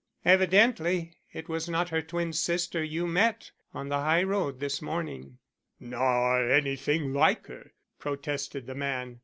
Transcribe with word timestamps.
Evidently 0.25 1.13
it 1.31 1.47
was 1.47 1.69
not 1.69 1.89
her 1.89 2.01
twin 2.01 2.33
sister 2.33 2.83
you 2.83 3.05
met 3.05 3.51
on 3.71 3.87
the 3.89 3.99
high 3.99 4.23
road 4.23 4.59
this 4.59 4.81
morning." 4.81 5.37
"Nor 5.79 6.49
anything 6.49 7.13
like 7.13 7.45
her," 7.45 7.73
protested 7.99 8.65
the 8.65 8.73
man. 8.73 9.19